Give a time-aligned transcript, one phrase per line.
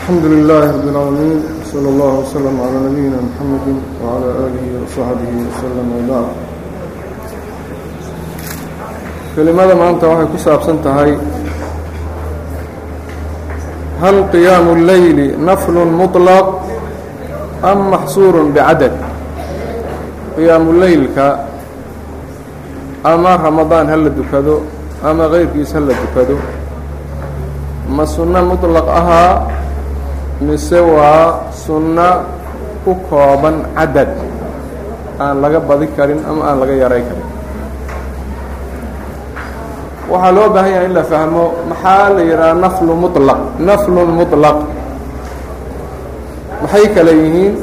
[0.00, 1.38] الحمد لله رب العالمين
[1.72, 3.66] صلى الله وسلم على نبينا محمد
[4.02, 6.28] وعلى آله وصحبه وسلم وبعد
[9.36, 11.12] kelimada maanta waxay ku saabsan tahay
[14.00, 16.46] hal qiyaamu اleyli naflu muطlaq
[17.60, 18.96] am maxsuur bicadad
[20.40, 21.44] qiyaamu leylka
[23.04, 24.64] ama ramadaan ha la dukado
[25.04, 26.36] ama keyrkiis ha la dukado
[27.92, 29.32] ma sunno muطlaq ahaa
[30.40, 32.10] mise waa sunno
[32.84, 34.10] ku kooban cadad
[35.20, 37.28] aan laga badi karin ama aan laga yaray karin
[40.10, 44.58] waxaa loo baahan yahay in la fahmo maxaa la yidhaha naflu muطlaq naflu muطlaq
[46.62, 47.54] maxay kale yihiin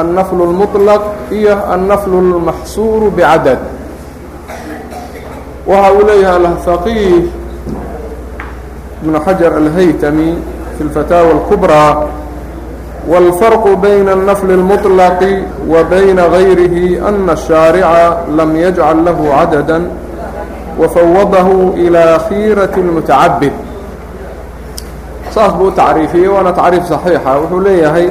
[0.00, 3.60] annaflu اlmuطlaq iyo annaflu اlmaxsuuru bicadad
[5.70, 7.24] waxa uu leeyahay alfaqiih
[9.02, 10.30] ibnu xajar alhaytami
[10.76, 11.88] fi اlfataawa اlkubrىa
[13.08, 15.20] والفرق بين النفل المطلق
[15.68, 19.88] وبين غيره أن الشhاaرع لم يجعل له عددا
[20.80, 23.52] وفوضه إلى khيرة المتعبد
[25.34, 28.06] saas buu تacriifiyey waana تacriif صaحيixa wuxuu leeyahay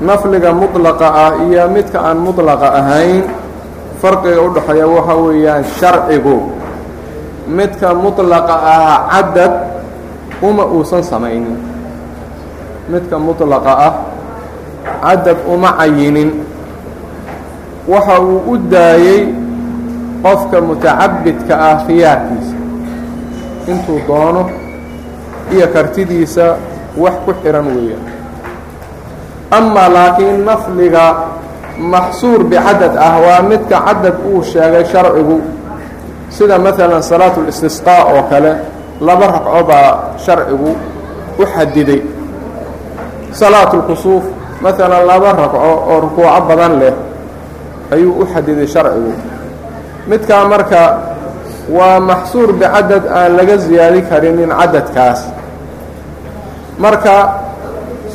[0.00, 3.28] nafliga مطلqa ah iyo midka aan مطلqa ahayn
[4.00, 6.36] farqiga udhaxeeya waxa weeyaan شharcigu
[7.44, 9.52] midka مطلqa ah cadad
[10.40, 11.67] uma uusan samaynin
[12.91, 13.93] midka muطlaqa ah
[15.03, 16.31] cadad uma cayinin.
[17.87, 19.33] Waxa uu u daayey
[20.23, 22.55] qofka mutacabidka ah khiyaarkiisa.
[23.71, 24.49] Intuu doono
[25.53, 26.57] iyo kartidiisa
[26.97, 28.05] wax ku xihan weeyaan.
[29.51, 31.05] Amaa laakiin nafliga
[31.79, 35.41] maxsuur bicadad ah waa midka cadad uu sheegay sharcigu.
[36.29, 38.51] Sida maalan salaatu اlistisqaa oo kale
[39.01, 40.71] laba ragco baa sharcigu
[41.41, 42.01] u xadiday
[43.31, 44.23] salaatu lkusuuf
[44.61, 46.93] maalan laba ragco oo rukuuco badan leh
[47.93, 49.13] ayuu u xadiday sharcigu.
[50.07, 50.81] Midkaa marka
[51.69, 55.21] waa maxsuur bicadad aan laga siyaadi karinin cadadkaas
[56.79, 57.15] marka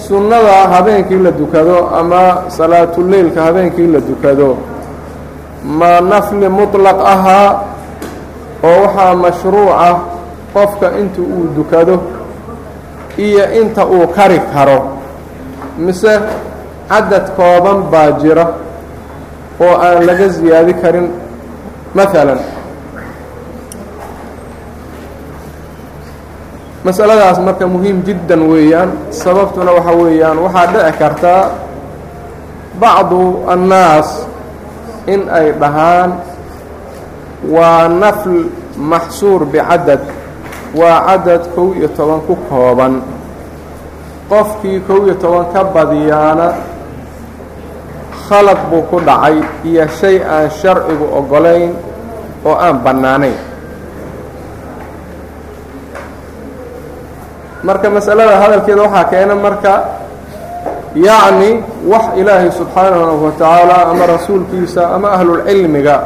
[0.09, 4.57] sunnada habeenkii la dukado ama salaatuleylka habeenkii la dukado
[5.65, 7.63] ma nafli muطlaq ahaa
[8.65, 9.91] oo waxaa mashruuca
[10.55, 12.01] qofka inta uu dukado
[13.19, 14.94] iyo inta uu kari karo
[15.79, 16.13] mise
[16.89, 18.47] cadad kooban baa jira
[19.61, 21.07] oo aan laga siyaadi karin
[21.97, 22.41] maalan
[26.85, 31.43] masaladaas marka muhiim jiddan weeyaan sababtuna waxa weeyaan waxaa dhici kartaa
[32.81, 34.09] bacdu annaas
[35.13, 36.11] in ay dhahaan
[37.55, 38.37] waa nafl
[38.77, 40.03] maxsuur bicadad
[40.77, 43.01] waa cadad kow iyo toban ku kooban
[44.35, 46.49] qofkii kow iyo toban ka badiyaana
[48.27, 51.71] khalad buu ku dhacay iyo shay aan sharcigu oggolayn
[52.43, 53.39] oo aan bannaanayn.
[57.65, 59.75] Marka masalada hadalkeeda waxaa keena marka
[60.95, 65.97] yacni wax ilaahay subxaanahu wa tacaala ama rasuulkiisa ama ahlulcilmiga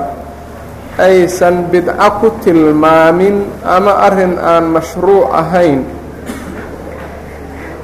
[1.02, 5.82] aysan bidco ku tilmaamin ama arrin aan mashruuc ahayn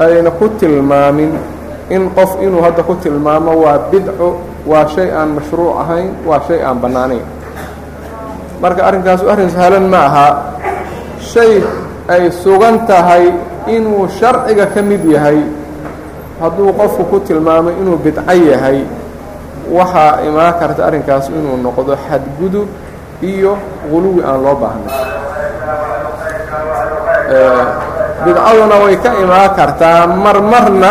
[0.00, 1.32] ayna ku tilmaamin
[1.91, 6.60] in qof inuu hadda ku tilmaamo waa bidco waa shay aan mashruuc ahayn waa shay
[6.65, 7.25] aan bannaanayn.
[8.62, 10.28] Marka arrinkaasu arrin sahlan ma aha.
[11.21, 11.60] Shay
[12.09, 13.28] ay sugan tahay
[13.69, 15.41] inuu sharciga ka mid yahay.
[16.41, 18.82] Hadduu qofku ku tilmaamo inuu bidco yahay
[19.69, 22.69] waxaa imaan karta arrinkaas inuu noqdo xadgudub
[23.25, 23.56] iyo
[23.88, 24.93] guluwi aan loo baahnay
[28.25, 30.91] bidcaduna way ka imaan kartaa marmarna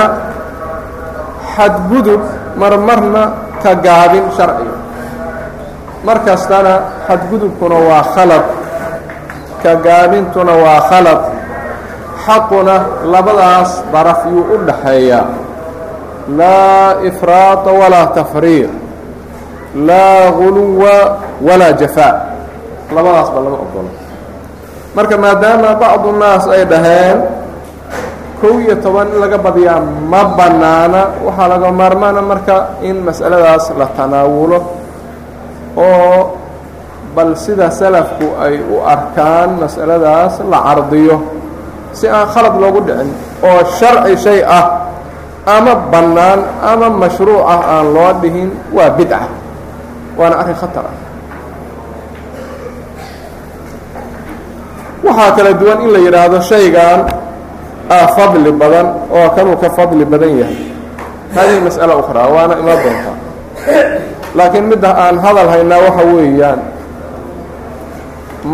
[1.55, 2.21] xadgudub
[2.57, 3.23] marmarna
[3.63, 4.75] ka gaabin sharciga.
[6.05, 6.73] Mar kastana
[7.07, 8.45] xadgudubkuna waa khalad
[9.63, 11.21] ka gaabintuna waa khalad.
[12.25, 12.75] Xaquna
[13.13, 15.25] labadaas daraf yuu u dhaxeeyaa
[16.39, 18.71] laa ifraata walaa tafriiq.
[19.88, 20.95] Laa guluwa
[21.47, 22.15] walaa jafaa.
[22.95, 23.89] Labadaasba lama ogolo
[24.95, 27.18] marka maadaama bacdu naas ay dhaheen
[28.42, 29.80] kow iyo toban in laga badiyaa
[30.12, 31.01] ma bannaana.
[31.25, 34.60] Waxaa laga maarmaana marka in mas'aladaas la tanaawulo
[35.78, 36.19] oo
[37.16, 41.18] bal sida salafku ay u arkaan mas'aladaas la cardiyo
[41.94, 43.10] si aan khalad loogu dhicin
[43.48, 44.90] oo sharci shay ah
[45.45, 49.30] ama bannaan ama mashruuc ah aan loo dhihin waa bidca
[50.18, 50.95] waana arrin khatar ah
[55.03, 57.00] waxaa kala duwan in la yidhaahdo shaygan
[57.89, 60.59] ah fadli badan oo kanuu ka fadli badan yahay.
[61.35, 63.17] Hadihi mas'ala ukhraa waana ima doontaa
[64.38, 66.59] laakiin midda aan hadal haynaa waxa weeyaan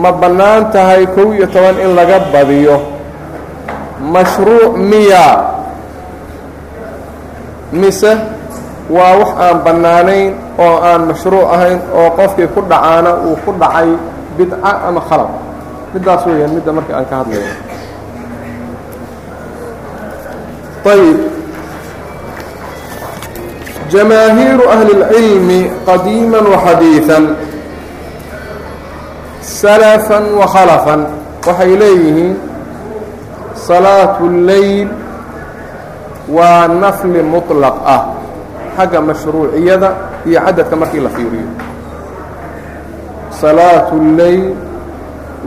[0.02, 2.78] ma bannaan tahay kow iyo toban in laga badiyo.
[4.00, 5.28] Mashruuc miya.
[7.72, 8.12] Mise
[8.90, 13.90] waa wax aan bannaanayn oo aan mashruuc ahayn oo qofkii ku dhacaana uu ku dhacay
[14.38, 15.30] bidca ama khalad
[15.95, 17.53] middaas weeyaan midda marka aan ka hadlayno
[20.93, 21.19] ayb
[23.93, 27.19] jamaahiiru ahli اlcilmi qadiima waxadiiثa
[29.61, 31.01] salafan wa khalafan
[31.47, 32.35] waxay leeyihiin
[33.69, 34.89] salaatu اleyl
[36.37, 38.03] waa nafli muطlaq ah
[38.77, 39.89] xagga mashruuciyada
[40.29, 41.49] iyo cadadka markii la fiiriyo
[43.41, 44.45] salaatu اleyl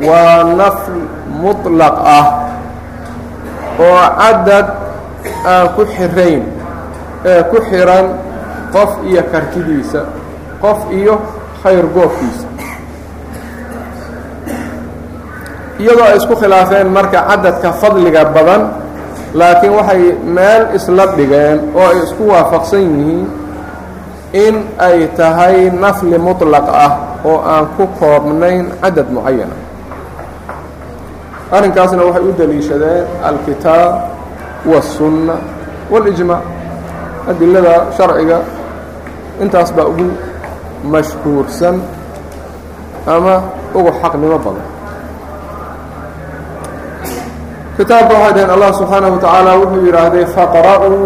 [0.08, 0.96] waa nafl
[1.42, 2.26] muطlaq ah
[3.80, 4.66] oo cadad
[5.52, 6.42] aan ku xirayn
[7.30, 8.06] ee ku xiran
[8.74, 10.00] qof iyo kartidiisa
[10.62, 11.14] qof iyo
[11.62, 12.46] khayr goobkiisa
[15.82, 18.62] iyadoo ay isku khilaafeen marka cadadka fadliga badan
[19.38, 20.02] laakiin waxay
[20.36, 23.26] meel isla dhigeen oo ay isku waafaqsan yihiin
[24.44, 24.54] in
[24.86, 26.92] ay tahay nafli muطlaq ah
[27.24, 29.56] oo aan ku koobnayn cadad mucayana
[31.55, 33.93] arrinkaasna waxay u deliishadeen alkitaab
[34.67, 35.35] والsunna
[35.91, 36.39] واlإجmاع
[37.27, 38.39] adilada sharciga
[39.43, 40.07] intaas baa ugu
[40.93, 41.75] mashhuursan
[43.07, 43.35] ama
[43.75, 44.67] ugu xaqnimo badan
[47.77, 50.97] kitaabka waxay dhaheen allah subxaanaه wataعaalى wuxuu yidhaahday faqra'uu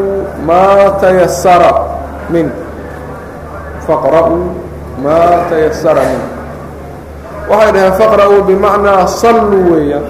[0.50, 1.71] maa tayasara
[2.33, 2.45] min
[3.88, 4.42] faqra'uu
[5.06, 6.21] maa tayasara min
[7.50, 10.06] waxay dhaheen faqra'uu bimacnaa salluu weeyaan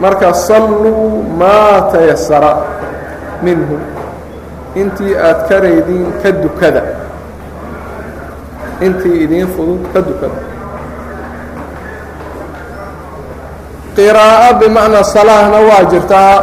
[0.00, 2.52] marka salluu maa tayasara
[3.42, 3.76] minhu.
[4.74, 6.82] Intii aad karaydiin ka dukada.
[8.86, 10.38] Intii idiin fudud ka dukada.
[13.96, 16.34] Qiraa'o bimacnaa salaahna waa jirtaa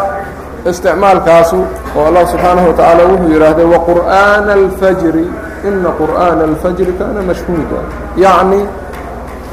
[0.70, 1.60] isticmaalkaasu
[1.96, 5.26] oo allah subxaanahu watacaala wuxuu yidhaahday waqur'aana alfajri.
[5.68, 7.80] Ina qur'aana alfajri kaana mashhuuda.
[8.26, 8.62] Yacni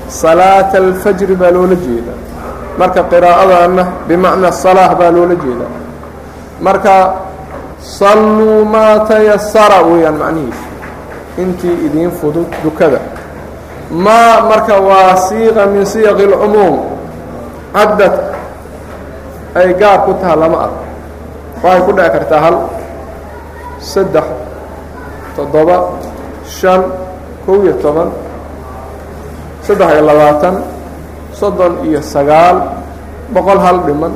[0.08, 2.18] salaata alfajri baa loola jeedaa
[2.78, 5.72] marka qiraa'adaana bimacnaa salaah baa loola jeedaa.
[6.60, 6.94] Marka
[7.98, 10.66] salluu maa tayasara weeyaan macnihiisu
[11.42, 13.00] intii idiin fudud dukada.
[13.90, 16.76] Maa marka waa siiqa min siyaqi اlcumuum
[17.74, 18.14] cadad
[19.54, 20.82] ay gaar ku taha lama arko.
[21.62, 22.56] Waxay ku dhici kartaa hal
[23.80, 24.26] saddex
[25.36, 25.76] toddoba
[26.46, 26.80] shan
[27.46, 28.08] kow iyo toban
[29.66, 30.54] saddex iyo labaatan
[31.34, 32.62] soddon iyo sagaal
[33.34, 34.14] boqol hal dhiman.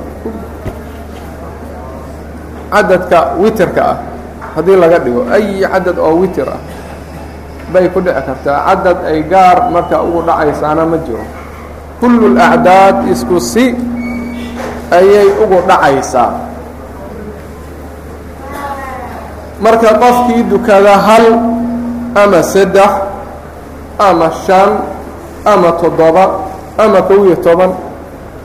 [2.69, 3.99] Cadadka witerka ah
[4.55, 6.61] haddii laga dhigo ay cadad oo witer ah
[7.73, 8.59] bay ku dhici kartaa.
[8.69, 11.25] Cadad ay gaar marka ugu dhacaysaana ma jiro.
[12.00, 13.73] Kullu اlacdaad isku si
[14.93, 16.32] ayay ugu dhacaysaa.
[19.59, 21.26] Marka qofkii dukada hal
[22.14, 22.93] ama saddex
[23.99, 24.71] ama shan
[25.43, 26.47] ama toddoba
[26.78, 27.70] ama kow iyo toban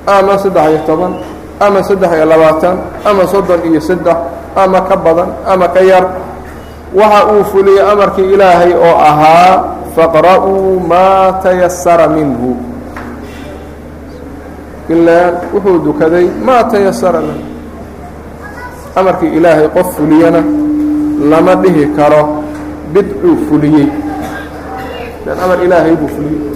[0.07, 1.13] ama saddex iyo toban
[1.61, 2.75] ama saddex iyo labaatan
[3.05, 4.17] ama soddon iyo saddex
[4.55, 6.05] ama ka badan ama ka yar.
[6.93, 9.53] Waxa uu fuliyey amarkii ilaahay oo ahaa
[9.97, 12.53] faqra'uu maa tayasara minhu.
[14.93, 17.37] Ilaan wuxuu dukaday maa tayasara lah
[18.93, 20.41] amarkii ilaahay qof fuliyana
[21.31, 22.43] lama dhihi karo
[22.93, 23.89] bidcuu fuliyey.
[25.43, 26.52] Amar ilaahay buu fuliyey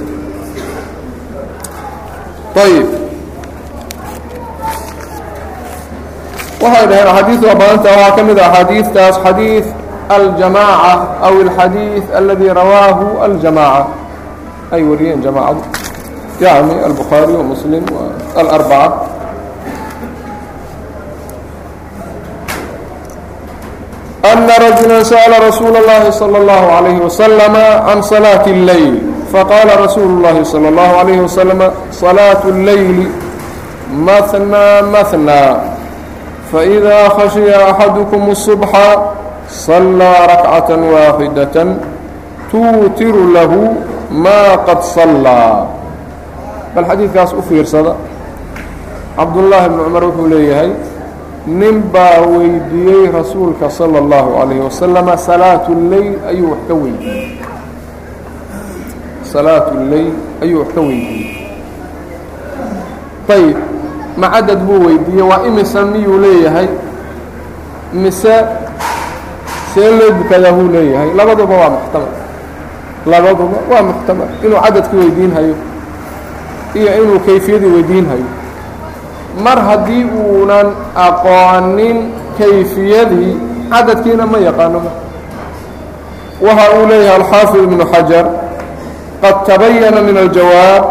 [2.66, 2.88] ayib
[6.64, 9.66] waxay dhaheen axaadiiثda maanta waxaa ka mid a axaadiiثtaas xadiiث
[10.18, 10.94] aljamaaca
[11.28, 13.86] aw اlxadiiث aladii rawaahu aljamaaca
[14.76, 15.62] ay wariyeen jamaacadu
[16.46, 17.84] yani albukhaari wa muslim
[18.42, 19.00] alarbaca
[24.24, 28.96] أna rajula sa'la rasuula اllahi salى اllahu عalayhi waslama can salaaةi الleyl
[29.33, 33.07] faqaala rasuulu اllahi slى اllahu عalayhi waslm salaaة اlleyli
[34.09, 35.51] mahnaa mahnaa
[36.53, 38.89] faإida khashiya axadukum الصubxa
[39.49, 41.57] صalىa rakcaة waaxidaة
[42.53, 43.77] tuutiru lahu
[44.25, 45.67] ma qad صalىa
[46.75, 47.93] bal xadiidkaas u fiirsada
[49.17, 50.71] cabdullaahi bn cumar wuxuu leeyahay
[51.47, 57.36] nin baa weydiiyey rasuulka salى اllahu عalayhi wasalama salaatu اleyl ayuu wax ka weydiiyey
[59.34, 60.12] salaatu اleyl
[60.44, 61.48] ayuu wax ka weydiiyey.
[63.30, 63.58] Ayb
[64.18, 66.68] ma cadad buu weydiiyey waa imisa miyuu leeyahay?
[67.94, 68.36] Mise
[69.74, 71.10] see loo dukadaa buu leeyahay?
[71.16, 72.14] Labaduba waa muxtamal
[73.06, 75.56] labaduba waa muxtamal inuu cadadkii weydiin hayo
[76.76, 78.28] iyo inuu kayfiyadii weydiin hayo
[79.44, 81.98] mar haddii uunan aqoonin
[82.38, 83.38] kayfiyadii
[83.72, 84.82] cadadkiina ma yaqaano
[86.42, 88.26] waxa uu leeyahay alxaafid ibnu xajar
[89.23, 90.85] qad tabayana min aljawaab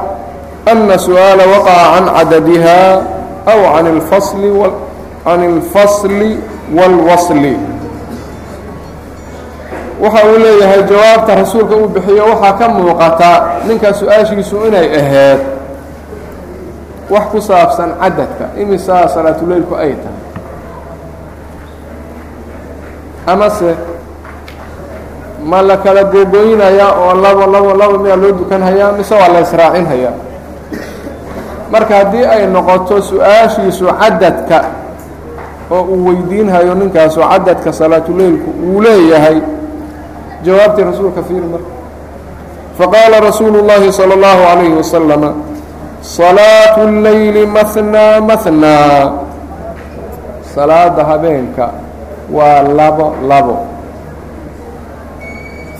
[0.71, 2.81] ana su'aala waqaca can cadadiha
[3.45, 4.49] aw can اlfasli
[5.25, 6.31] can اlfasli
[6.75, 7.55] wاlwasli
[10.01, 13.31] waxa uu leeyahay jawaabta rasuulka uu bixiyo waxaa ka muuqata
[13.67, 15.39] ninkaa su-aashiisu inay ahayd
[17.09, 20.19] wax ku saabsan cadadka imisaa salaatuleylku ay tahay
[23.27, 23.75] amase
[25.49, 30.13] ma la kala googoynayaa oo labo labo labo miyaa loo dukanhayaa mise waa la israacinhayaa
[31.71, 34.59] marka haddii ay noqoto su-aashiisu cadadka
[35.71, 39.37] oo uu weydiinhayo ninkaasu cadadka salaatuleylku uu leeyahay
[40.43, 41.71] jawaabtii rasuulka fiiri marka
[42.77, 45.29] faqaala rasuulu اllahi salى اllahu عalayhi wasalama
[46.01, 49.11] salaatu اleyli mahnaa mahnaa
[50.55, 51.69] salaada habeenka
[52.33, 53.55] waa labo labo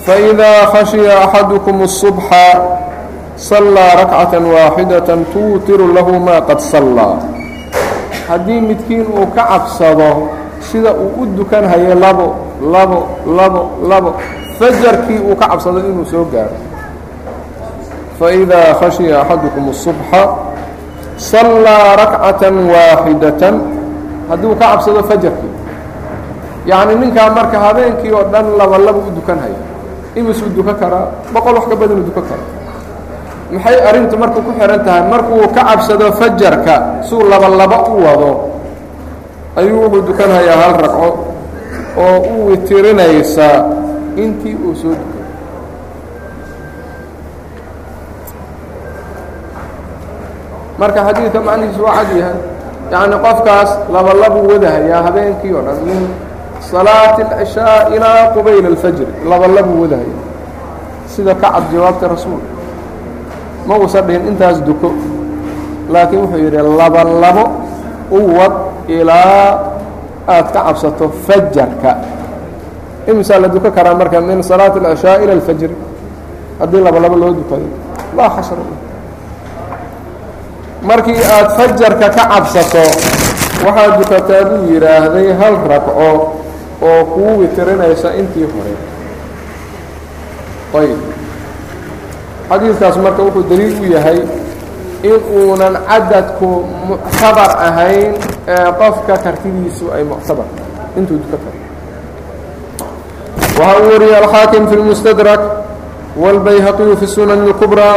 [0.06, 2.46] faidaa khashiya axadukum الصubxa
[3.36, 7.16] sallaa rakcaة waaxidaة tuutiru lahu ma qad sallaa
[8.28, 10.28] haddii midkiin uu ka cabsado
[10.60, 12.26] sida uu u dukanhayo labo
[12.74, 14.10] labo labo labo
[14.58, 16.54] fajarkii uu ka cabsado inuu soo gaaro
[18.18, 20.22] faidaa khashiya axadukum الصubxa
[21.18, 23.42] sallaa rakcaة waaxidaة
[24.30, 25.52] haddii uu ka cabsado fajarkii
[26.66, 29.58] yacni ninkaa marka habeenkii oo dhan laba laba u dukanhayo
[30.19, 32.49] imisuu dukan karaa boqol wax ka badanuu dukan karaa
[33.53, 35.03] maxay arrintu marka ku xihan tahay?
[35.11, 36.75] Markuu ka cabsado fajarka
[37.07, 38.31] suu laba laba u wado
[39.59, 41.09] ayuu wuxuu dukanhayaa hal ragco
[42.03, 43.57] oo u witirinaysaa
[44.23, 45.23] intii uu soo dukay
[50.79, 52.37] marka xadiidka macnihiisu waa cad yahay.
[52.91, 55.77] Yacni qofkaas laba labuu wadahayaa habeenkii oo dhan
[56.66, 60.16] min salaati اlcishaa ilaa qubayla اlfajri laba labuu wadahaya
[61.06, 62.50] sida ka cad jawaabta rasuulka
[63.66, 64.90] ma uusan dhihin intaas duko
[65.92, 67.44] laakiin wuxuu yidhi laba labo
[68.10, 68.54] u wad
[68.88, 69.58] ilaa
[70.28, 71.90] aad ka cabsato fajarka
[73.10, 75.76] imisaa la duko karaa marka min salaati اlcishaa ila اlfajri
[76.60, 77.66] haddii laba labo loo dukado
[78.16, 78.64] laa xasra
[80.82, 82.84] markii aad fajarka ka cabsato
[83.66, 86.35] waxaad dukataa buu yidhaahday hal ragco
[86.82, 88.74] oo kuu witirinaysa intii hore
[90.80, 91.00] ayb
[92.50, 94.18] xadiidkaas marka wuxuu daliil u yahay
[95.02, 96.48] in uunan cadadku
[96.88, 98.10] muctabar ahayn
[98.48, 100.46] ee qofka kartidiisu ay muctabar
[100.98, 101.58] intuu duka karo
[103.60, 105.40] waxa uu wariyey alxaakim fi اlmustadrak
[106.22, 107.92] wاlbayhaqiyu fi sunan اlkubrى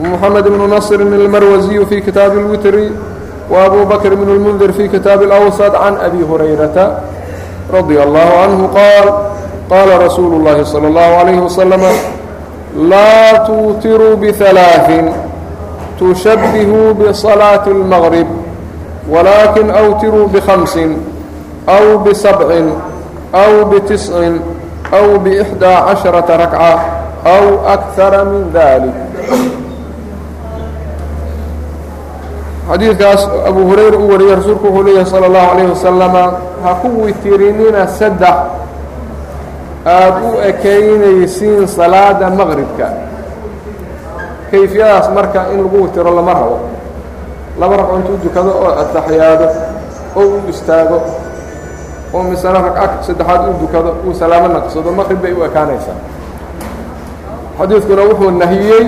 [0.00, 2.74] ومحمد بن نصر المروزي في كتاب الوتر
[3.50, 6.76] وأبو بكر بن المنذر في كتاب الأوسط عن أبي هريرة
[7.73, 9.13] رضي الله عنه قال
[9.69, 11.81] قال رسول الله صلى الله عليه وسلم
[12.77, 14.91] لا توتروا بثلاث
[15.99, 18.27] تشبهوا بصلاة المغرب
[19.09, 20.79] ولكن أوتروا بخمس
[21.69, 22.61] أو بسبع
[23.35, 24.31] أو بتسع
[24.93, 26.85] أو بإحدى عشرة ركعة
[27.25, 29.08] أو أكثر من ذلك
[32.70, 36.24] xadiidkaas abu hurayra u wariyey rasuulku wuxuu leeyahay salى اllahu عalayه wasalama
[36.64, 38.36] ha ku witirinina saddex
[39.86, 42.86] aada u ekaynaysiin salaada maqribka
[44.50, 46.58] kayfiyadaas marka in lagu witiro lama rabo
[47.60, 49.46] laba ragco intuu dukado oo ataxyaado
[50.16, 50.98] oo uu istaago
[52.14, 55.98] oo misana ragca saddexaad uu dukado uu salaamo naqsado maqrib bay u ekaanaysaa
[57.58, 58.86] xadiidkuna wuxuu nahiyey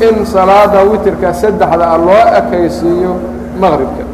[0.00, 3.12] in salaada witirka saddexda a loo ekaysiiyo
[3.60, 4.04] maqribka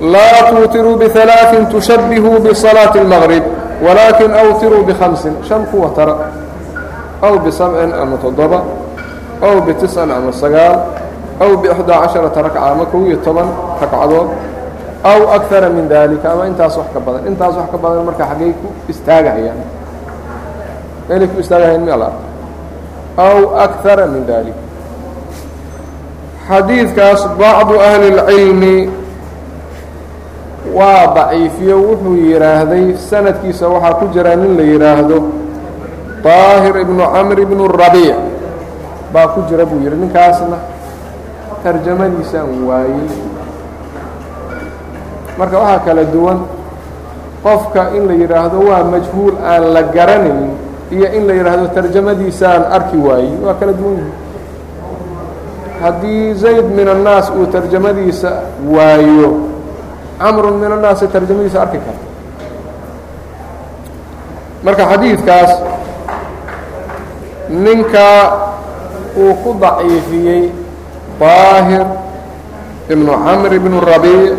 [0.00, 3.44] laa tuutiruu bialaain tushabbihuu bisalaati اlmaqrib
[3.84, 6.14] walaakin awtiruu bihamsin shan kuwa tara
[7.22, 8.62] aw bisabcin ama toddoba
[9.42, 10.76] aw bitiscan ama sagaal
[11.40, 13.48] aw bixdaa casharata ragca ama kow iyo toban
[13.80, 14.28] ragcadood
[15.04, 17.24] aw akara min daalika ama intaas wax ka badan.
[17.28, 19.60] Intaas wax ka badan marka xaggay ku istaagahayaan.
[21.08, 22.08] Meelay ku istaagahayan mi ala
[23.26, 24.56] aw akara min dalik
[26.48, 28.76] xadiidkaas bacdu ahli اlcilmi
[30.78, 35.18] waa daciifiyo wuxuu yidhaahday sanadkiisa waxaa ku jira nin la yidhaahdo
[36.24, 38.16] طaahir ibnu camr ibnu rabiic
[39.12, 40.58] baa ku jira buu yidhi ninkaasna
[41.64, 43.08] tarjamadiisaan waayey
[45.38, 46.38] marka waxaa kala duwan
[47.44, 50.50] qofka in la yidhaahdo waa majhuul aan la garanayn
[50.90, 54.12] iyo in la yidhaahdo tarjamadiisaan arki waayey waa kala duwan yihi
[55.82, 58.30] haddii zayd min annaas uu tarjamadiisa
[58.74, 59.30] waayo
[60.18, 62.06] camrun min annaasi tarjamadiisa arki karta.
[64.64, 65.52] Marka xadiidkaas
[67.48, 68.06] ninka
[69.16, 70.52] uu ku daciifiyey
[71.20, 71.86] daahir
[72.92, 74.36] ibnu camr ibnu rabiic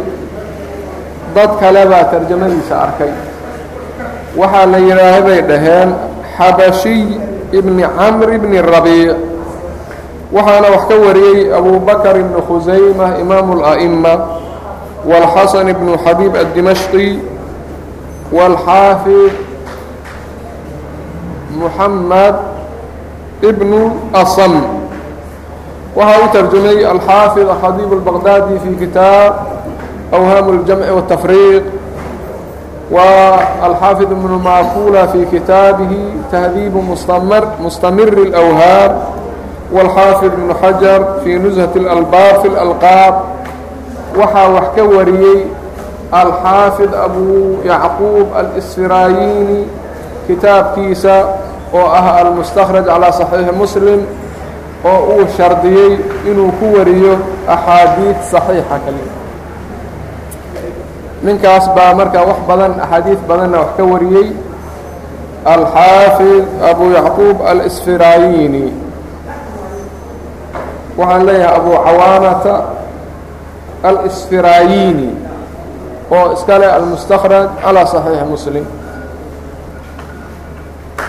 [1.36, 3.12] dad kale baa tarjamadiisa arkay.
[4.38, 5.90] Waxaa la yidhaahay bay dhaheen
[6.42, 7.06] xabashiy
[7.54, 9.18] ibni camr bni rabiic
[10.34, 14.14] waxaana wax ka wariyey abubakr ibni khusayma imaamu اla'ma
[15.06, 17.20] wاlxasan ibnu xabiib addimashqi
[18.34, 19.34] wاlxaafid
[21.62, 22.36] muxamed
[23.50, 23.82] ibnu
[24.14, 24.82] asam.
[25.96, 29.34] Waxaa u tarjumay alxaafid xadiib اlbaqdaadi fi kitaab
[30.16, 31.81] awhaam اljamci wالtafriiq
[32.91, 36.83] والxaafid ibnu maakula fi kitaabihi tahdiibu
[37.63, 38.93] mustamir الأwhaam
[39.75, 43.15] والxaafid ibnu xajar fi nushaة اlalbaab fi اlalqaab
[44.21, 45.41] waxaa wax ka wariyey
[46.13, 49.67] alxaafid abu yacquub alsfirayini
[50.31, 51.15] kitaabkiisa
[51.75, 54.01] oo ah almustakraj calىa صaxiixi muslim
[54.87, 55.93] oo uu shardiyey
[56.31, 57.19] inuu ku wariyo
[57.51, 59.03] axaadiid صaxiixa kali
[61.24, 64.30] ninkaas baa markaa wax badan axaadiid badanna wax ka wariyey.
[65.42, 68.70] Alxaafid abu yacquub alsfirayini
[70.94, 72.54] waxaan leeyahay abu cawaanata
[73.82, 75.10] alsfirayini
[76.14, 78.66] oo iska leh almustakraj calىa صaxiixi muslim.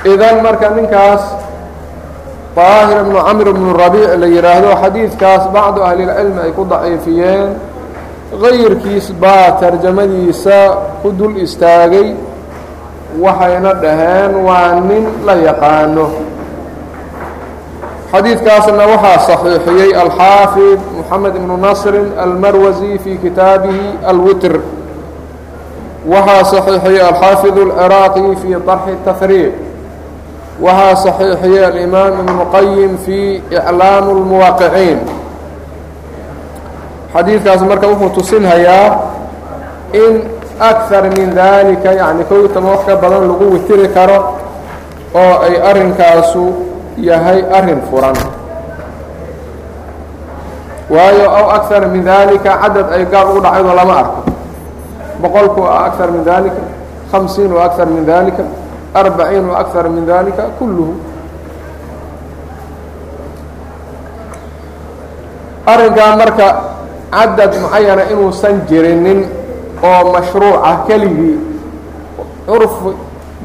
[0.09, 1.23] Idan marka ninkaas
[2.57, 7.53] daahir ibnu camr ibnu rabiic la yidhaahdo xadiidkaas bacdu ahlilcilmi ay ku daciifiyeen
[8.41, 10.59] qayrkiis baa tarjamadiisa
[11.03, 12.15] ku dul istaagay
[13.21, 16.07] waxayna dhaheen waa nin la yaqaano.
[18.13, 24.55] Xadiidkaasna waxaa saxiixiyey alxaafid moxamed ibnu nasrin almarwasi fii kitaabihi alwitr.
[26.13, 29.53] Waxaa saxiixiyey alxaafid alciraaqi fii طarxi tahriib
[30.65, 34.99] waxaa saxiixiyey alimaam ibnu qayim fii iclaam اlmuwaaqiciin
[37.15, 38.89] xadiidkaas marka wuxuu tusinhayaa
[39.93, 40.25] in
[40.61, 44.39] akar min dalika yani kow tama wax ka badan lagu witiri karo
[45.15, 46.45] oo ay arrinkaasu
[46.97, 48.17] yahay arrin furan.
[50.93, 54.21] Waayo aw akar min dalika cadad ay gaar ugu dhacaydo lama arko.
[55.21, 56.63] Boqolku a akar min dalika
[57.13, 58.45] hamsiin wa akar min dalika
[58.95, 60.95] arbaciin wa akar min dalika kulluhu.
[65.67, 66.49] Arrinkaa marka
[67.12, 69.26] cadad mucayana inuusan jirinin
[69.84, 71.38] oo mashruuca keligii
[72.48, 72.74] curf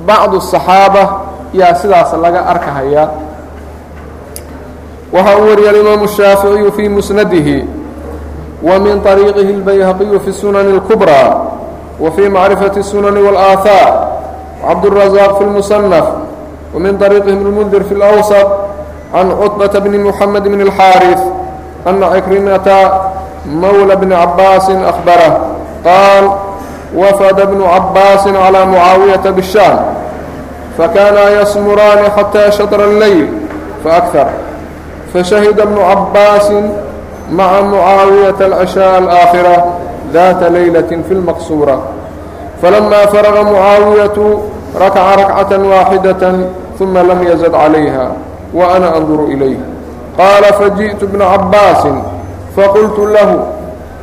[0.07, 1.03] bacdu الصaxaaba
[1.55, 3.09] yaa sidaas laga arkahayaa
[5.13, 7.57] waxa uu wariyay alimaamu الshaaficiyu fii musnadihi
[8.63, 11.23] wa min طariiqihi اlbayhaqiyu fi الsunani الكubrى
[12.01, 13.93] wa fii macrifaةi الsunani wاlآaثaar
[14.69, 16.07] cabdالraزاq fi اlmuصنف
[16.75, 18.49] wa min طariiqihi ibn اlmundir fi اlأwsط
[19.13, 21.21] can cطbaةa bni mحamed bn الxaariث
[21.87, 22.79] ana cikrimata
[23.48, 25.34] mawlى bni cabaasi ahbarah
[25.84, 26.26] qaal
[26.94, 29.78] wafada bnu cabaasi calى mucaawiyaةa bishaam
[30.78, 33.28] fakana yasmuraani xatى shaطr اlleyl
[33.84, 34.28] faakar
[35.14, 36.60] fashahida bnu cabaasi
[37.32, 39.56] maca mucaawiyaةa alcishaaء alaakhira
[40.14, 41.78] data leylaة fi اlmaqsuura
[42.62, 44.26] falama faraga mucaawiyatu
[44.80, 46.24] rakaca rakcaة waaxidaة
[46.80, 48.12] ثuma lam yazad calayha
[48.54, 49.58] wa ana anduru ilayh
[50.18, 52.17] qaala fajiئtu bna cabaasi
[52.57, 53.47] فقلت له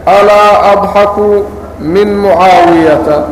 [0.08, 1.44] ألا أضحك
[1.82, 3.26] من معاaوية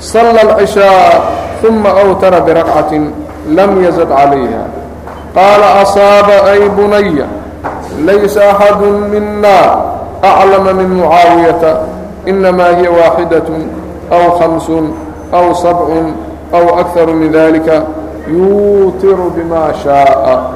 [0.00, 1.22] صلى العشhاء
[1.62, 2.92] ثم أوتر بركعة
[3.48, 4.66] لم يزد عليها
[5.36, 7.24] قال أصاaب أي بني
[7.98, 9.84] ليس أحد منا
[10.24, 11.82] أعلم من معاaوية
[12.28, 13.42] إنما هي واحدة
[14.12, 14.70] أو خمس
[15.34, 15.86] أو سبع
[16.54, 17.86] أو أكثر من ذلك
[18.28, 20.50] يuutir بما شhاء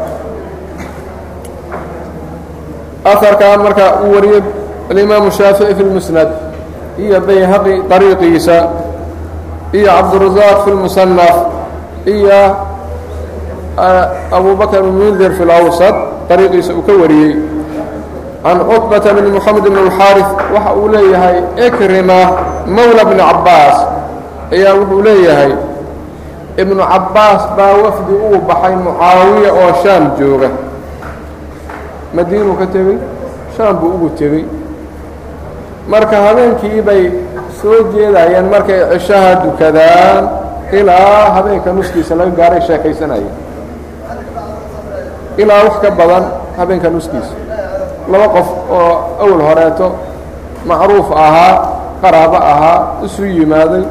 [3.04, 4.42] aharkaa marka uu wariyey
[4.90, 6.28] alimaamu shaafici fi lmusnad
[6.98, 8.56] iyo bayhaqi طariiqiisa
[9.76, 11.37] iyo cabdurazaaq fi lmusanaf
[12.14, 12.40] iyo
[14.32, 15.96] abu bakr mundir fi lawsط
[16.30, 17.35] ariiqiisa uu ka wariyey
[18.42, 22.18] can cutbata bni moxamed bn اlxaariث waxa uu leeyahay ikrima
[22.66, 23.78] mawla bni cabaas
[24.52, 25.52] ayaa wuxuu leeyahay
[26.62, 30.48] ibnu cabaas baa wafdi uu baxay mucaawiya oo shaam jooga
[32.15, 32.97] madiinuu ka tegey
[33.57, 34.43] shaam buu ugu tegey
[35.91, 37.03] marka habeenkii bay
[37.61, 40.23] soo jeedayeen markay cishaha dukadaan
[40.79, 43.35] ilaa habeenka nuskiisa laga gaaray sheekaysanayeen
[45.37, 46.23] ilaa wax ka badan
[46.57, 47.33] habeenka nuskiisa.
[48.11, 48.91] Laba qof oo
[49.23, 49.87] awal horeeto
[50.65, 51.53] macruuf ahaa
[52.01, 53.83] qaraabo ahaa isu yimaaday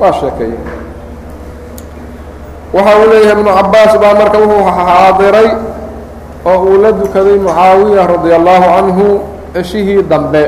[0.00, 0.58] waa sheekeeyey
[2.74, 5.48] waxa uu leeyahay ibnu cabbaas baa marka wuxuu xaadiray
[6.50, 9.06] oo uu la dukaday mucaawiya radia allaahu canhu
[9.54, 10.44] ceshihii dambe.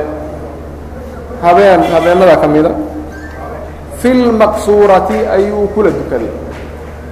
[1.42, 2.70] Habeen habeenada ka mida
[4.00, 6.30] fi lmaqsuurati ayuu kula dukaday.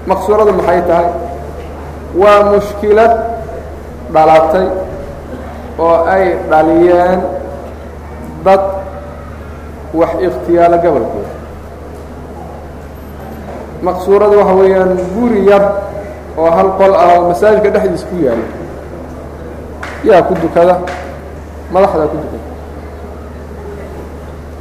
[0.07, 1.09] Maqsuuradu maxay tahay?
[2.21, 3.13] Waa mushkilad
[4.15, 4.67] dhalatay
[5.79, 7.21] oo ay dhaliyeen
[8.47, 8.63] dad
[9.99, 11.31] wax ikhtiyaalo gobolkooda
[13.87, 15.65] maqsuuradu waxa weeyaan guri yar
[16.39, 18.47] oo hal qol ah oo masaajidka dhexdiisa ku yaalla
[20.05, 20.75] yaa ku dukada?
[21.73, 22.45] Madaxdaa ku dukada.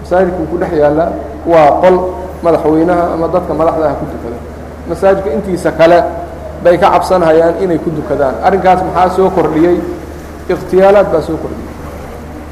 [0.04, 1.12] Masaajidkuu ku dhex yaallaa
[1.50, 1.96] waa qol
[2.46, 4.38] madaxweynaha ama dadka madaxda ah ku dukada.
[4.90, 5.98] Masaajidka intiisa kale
[6.64, 8.36] bay ka cabsanhayaan inay ku dukadaan.
[8.46, 9.78] Arrinkaas maxaa soo kordhiyey?
[10.50, 11.74] Ikhtiyaalaad baa soo kordhiyey.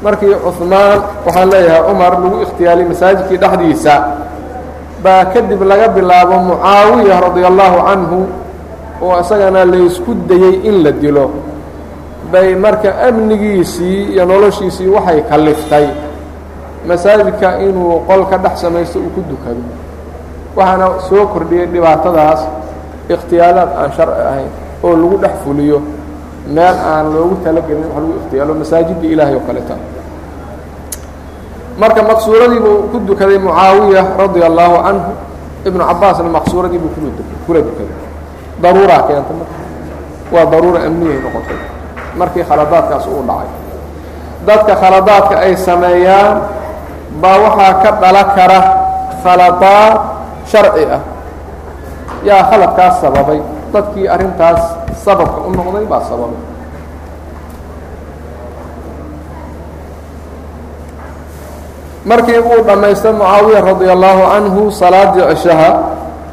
[0.02, 3.94] Markii cuثmaan waxaan leeyahay cumar lagu ikhtiyaalay masaajidkii dhexdiisa
[5.04, 8.18] baa kadib laga bilaabo mucaawiya radia allaahu canhu
[9.04, 11.30] oo isagana laysku dayey in la dilo
[12.34, 15.86] bay marka amnigiisii iyo noloshiisii waxay kaliftay
[16.88, 19.62] masaajidka inuu qol ka dhex samaysto uu ku dukado.
[20.56, 22.40] Waxaana soo kordhiyey dhibaatadaas
[23.14, 24.50] ikhtiyaalaad aan sharci ahayn
[24.84, 25.78] oo lagu dhex fuliyo
[26.54, 29.74] meel aan loogu talagelin wax lagu ikhtiyaalo masaajidda ilaahay oo kaleta
[31.80, 35.12] marka maqsuuradii buu ku dukaday mucaawiya radia allaahu canhu
[35.68, 36.90] ibnu cabbaasna maqsuuradii buu
[37.46, 37.98] kula dukaday
[38.62, 39.56] daruuraa keenta marka.
[40.32, 41.58] Waa daruura amniyay noqotay
[42.18, 43.50] markii khaladaadkaas uu dhacay.
[44.46, 46.36] Dadka khaladaadka ay sameeyaan
[47.22, 48.60] baa waxaa ka dhala kara
[49.22, 49.94] khaladaad
[50.50, 51.02] sharci ah.
[52.28, 53.40] Yaa khaladkaas sababay
[53.72, 54.62] dadkii arrintaas
[55.04, 56.40] sababka u noqday baa sababay.
[62.04, 65.70] Markii uu dhammaystay mucaawiya radia allaahu canhu salaadii cishaha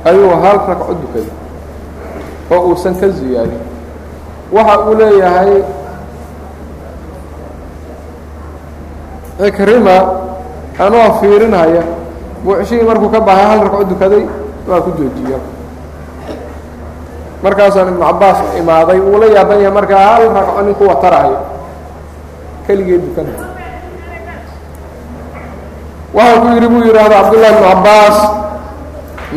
[0.05, 1.31] ayuu hal ragco dukaday
[2.51, 3.70] oo uusan ka ziyaadin
[4.51, 5.51] waxa uu leeyahay
[9.39, 9.97] cikrima
[10.79, 11.83] anoo fiirinaya
[12.43, 14.23] buu cishihii markuu ka baxay hal ragco dukaday
[14.69, 15.39] waa ku joojiya.
[17.43, 21.39] Markaasaan ibnu cabbaas imaaday wuu la yaaban yahay markaa hal ragco nin kuwa tarahayo
[22.67, 23.45] keligee dukanaya
[26.13, 28.17] waxaa ku yidhi buu yidhaahda cabdullahi ibnu cabbaas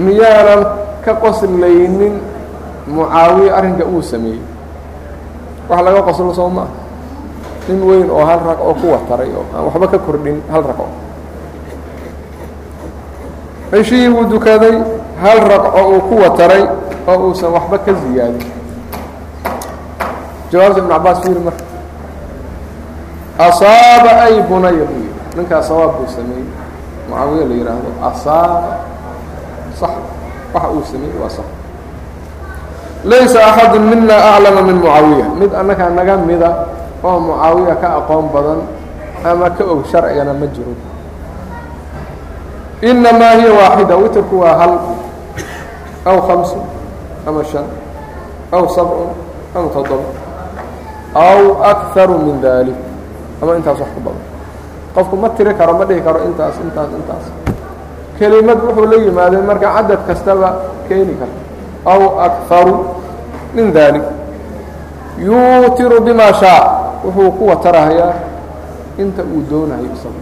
[0.05, 0.61] miyaanan
[1.05, 2.14] ka qoslaynin
[2.88, 4.40] mucaawiye arrinka uu sameeyey
[5.68, 6.68] wax laga qoslo soo maa
[7.68, 10.87] nin weyn oo hal rag oo kuwa taray oo aan waxba ka kordhin hal ragco
[13.70, 14.77] ceshihii buu dukaday
[15.22, 16.62] hal ragco uu kuwa taray
[17.09, 18.46] oo uusan waxba ka ziyaadin.
[20.53, 21.64] Jawaabta ibnu cabbaas fiiri marka
[23.38, 25.20] asaaba ay bunaya buu yidhi.
[25.37, 26.46] Ninkaas sawaab buu sameeyey.
[27.11, 28.72] Mucaawiye la yidhaahdo asaaba.
[29.81, 29.90] Sax
[30.55, 31.46] waxa uu sameeyey waa sax
[33.05, 36.51] laysa axadu mina aclama min mucaawiya mid annaga naga mida
[37.05, 38.61] oo mucaawiya ka aqoon badan
[39.25, 40.73] ama ka og sharcigana ma jiro
[42.83, 44.73] inamaa hiya waaxida witrku waa hal
[46.05, 46.61] aw hamsu
[47.29, 47.64] ama shan
[48.53, 49.12] aw sabcun
[49.57, 50.09] ama toddoba
[51.17, 51.40] aw
[51.73, 52.77] akharu min dalik
[53.40, 54.25] ama intaas wax ka badan
[54.95, 57.25] qofku ma tiri karo ma dhihi karo intaas intaas intaas
[58.19, 60.49] kelimad wuxuu la yimaadee marka cadad kastaba
[60.88, 61.40] keeni karta
[61.85, 62.93] aw akharu
[63.54, 64.04] min dalik
[65.19, 66.63] yuutiru bima shaa
[67.04, 68.13] wuxuu kuwa tarahayaa
[68.97, 70.19] inta uu doonayo isagu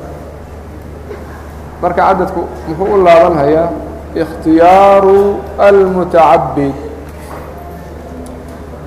[1.82, 3.70] marka cadadku muxuu u laabanhayaa
[4.16, 6.76] ikhtiyaaru almutacabid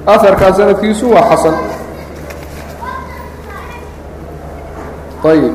[0.07, 1.57] aharkaa sanadkiisu waa xasan
[5.31, 5.55] ayib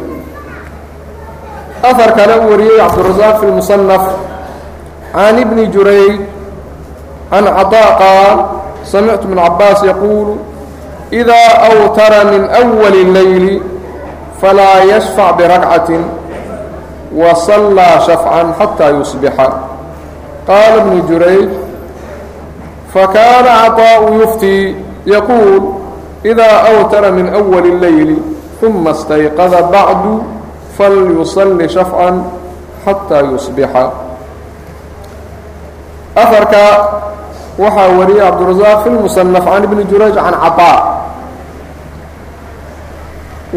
[1.84, 4.04] ahar kale u wariyey cabdالرaزاq fi الmuصنف
[5.16, 6.16] عan ibni jurayj
[7.32, 8.38] عan caطاء qaal
[8.84, 10.38] samictu بن cabaas yaquul
[11.14, 13.46] إida أwtara min أwل الlayl
[14.42, 15.90] falaa yشfc برagcaة
[17.16, 19.48] وصلىa شhفعا xatى يuصبxa
[20.48, 21.50] qaala ibn jurayj
[22.94, 25.64] fakaana caطاء yuftي yaquul
[26.26, 28.12] إida أwtara min أwل الlayl
[28.62, 30.24] ثuma اstayqada bacdu
[30.78, 32.12] falyuصلi شhafعa
[32.86, 34.06] xatىa yusbixa
[36.16, 36.64] aharka
[37.62, 40.80] waxaa wariyay cabdالرaزاq fi الmuصنف can ibni jurayj can caطاء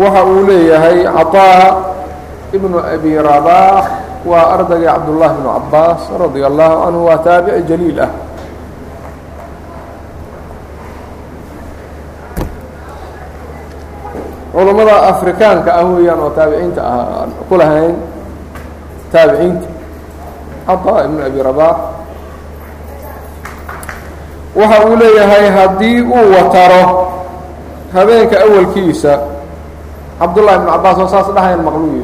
[0.02, 1.62] waxa uu leeyahay caطaa
[2.56, 3.84] ibnu abi rabaax
[4.30, 8.10] waa ardaygii cabdullahi bnu cabaas radia allahu canhu waa taabici jaliil ah
[14.52, 17.94] culammada afrikaanka ah weeyaan oo taabiciinta ah aan ku lahayn
[19.12, 19.68] taabiciinta
[20.66, 21.76] caطaa ibnu abi rabaax
[24.55, 27.07] waxa uu leeyahay haddii uu wataro
[27.93, 29.19] habeenka awalkiisa
[30.19, 32.03] cabdullahi ibnu cabaas oo saas dhahayan maqluuyi.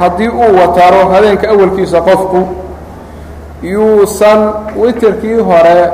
[0.00, 2.46] Haddii uu wataro habeenka awalkiisa qofku
[3.62, 4.40] yuusan
[4.76, 5.90] witerkii hore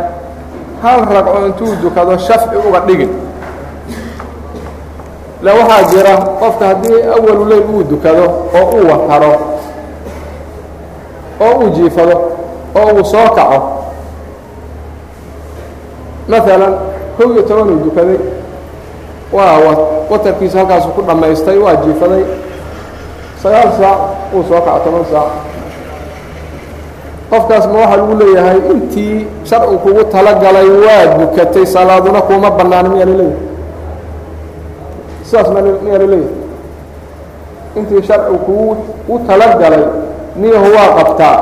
[0.83, 3.11] hal ragco intuu dukado shafci uga dhigin.
[5.43, 9.33] Le waxaa jira qofka haddii awalu leyl uu dukado oo uu wataro
[11.41, 12.17] oo uu jiifado
[12.75, 13.59] oo uu soo kaco
[16.29, 16.75] maalan
[17.19, 18.19] kow iyo toban uu dukaday.
[19.33, 19.59] Waa
[20.11, 22.25] watarkiisa halkaasu ku dhammaystay waa jiifaday.
[23.43, 23.99] Sagaal saac
[24.35, 25.31] uu soo kaco toban saac.
[27.31, 33.09] Qofkaas ma waxaa lagu leeyahay intii sharci kugu talagalay waa dukatay salaaduna kuma bannaan miyaa
[33.09, 33.41] la leeyahay
[35.25, 35.49] sidaas
[35.85, 36.37] miyaa la leeyahay
[37.79, 38.77] intii sharci kugu
[39.09, 39.85] u talagalay
[40.37, 41.37] niyahu waa qabtaa.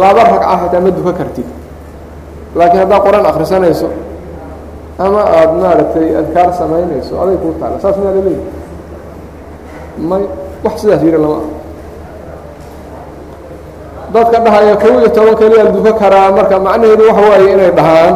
[0.00, 1.46] Laba ragca xitaa ma duka kartid
[2.58, 3.88] laakiin haddaad qor-aan akhrisanayso
[5.04, 8.50] ama aada maaragtay adkaar samaynayso aday kuu taala saas miyaa la leeyahay
[10.08, 10.22] may
[10.64, 11.46] wax sidaas yidhi lama ah
[14.14, 18.14] dadka dhahaya kow iyo toban keliya la duka karaa marka macnaheedu waxa waaye inay dhahaan.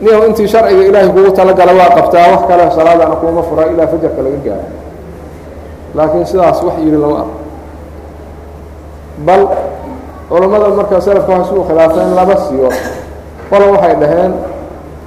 [0.00, 4.20] Niyahu intii sharciga ilaahay kugu talagala waa qabtaa wax kale salaadana kuuma fura ilaa fajarka
[4.24, 4.66] laga gaaro.
[5.94, 7.28] Laakiin sidaas wax yidhi lama ah
[9.26, 9.42] bal
[10.32, 12.68] culammada marka salafka waxay isugu khilaafeen laba siyo
[13.50, 14.32] qola waxay dhaheen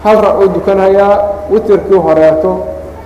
[0.03, 1.13] hal rag oo dukanhayaa
[1.51, 2.51] witerkii horeeto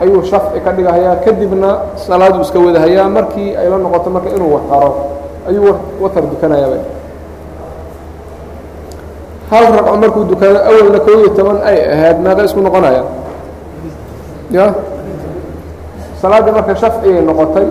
[0.01, 4.91] ayuu shafci ka dhigahayaa kadibna salaaduu iska wadahayaa markii ay la noqoto marka inuu wataro
[5.49, 6.77] ayuu watar dukanayaaba
[9.51, 13.03] hal ragco markuu dukado awalna kow iyo toban ay ahayd meeqa isku noqonaya.
[14.51, 14.75] Ya?
[16.21, 17.67] Salaaddii marka shafcigay noqotay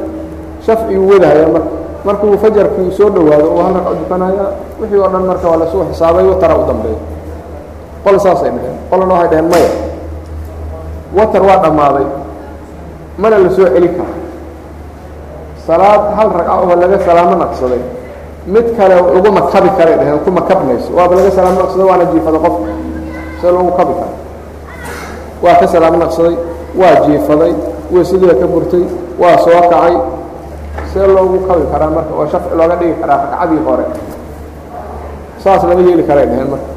[0.67, 1.71] shafciguu wadahaya marka
[2.07, 4.45] markuu fajarkii soo dhowaado uu hal ragco dukanaya
[4.81, 6.99] wixii oo dhan marka waa lasuu xisaabay watara u dambeeya
[8.07, 9.71] qol saasay dhaheen qolana waxay dhaheen maya.
[11.17, 12.07] Watar waa dhammaaday.
[13.19, 14.15] Mana la soo celi karo
[15.67, 17.83] salaad hal ragca oo laga salaamo naqsaday.
[18.47, 22.71] Mid kale lagu makabi karay dhaheen ku makabmayso waaba laga salaamo naqsaday waana jiifada qofka
[23.41, 24.15] see lagu kabi kara
[25.43, 26.37] waa ka salaamo naqsaday
[26.79, 27.53] waa jiifaday
[27.91, 28.85] weysadii ka burtay
[29.19, 29.97] waa soo kacay.
[30.93, 33.85] See loogu kabi karaa marka oo shafci looga dhigi karaa ragcadii hore.
[35.43, 36.69] Saas lama yeeli karay dhaheen marka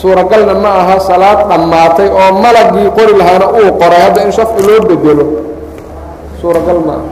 [0.00, 4.00] suuragalna ma aha salaad dhammaatay oo malagii qori lahaana uu qoray.
[4.06, 5.24] Hadda in shafci loo bedelo
[6.40, 7.06] suuragal ma aha.